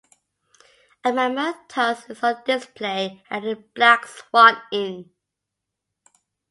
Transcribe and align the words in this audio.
A 1.03 1.11
mammoth 1.13 1.67
tusk 1.67 2.09
is 2.09 2.23
on 2.23 2.43
display 2.43 3.23
at 3.29 3.43
the 3.43 3.55
Black 3.75 4.07
Swan 4.07 4.57
inn. 4.71 5.11